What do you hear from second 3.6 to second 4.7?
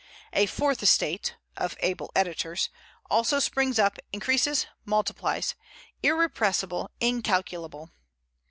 up, increases,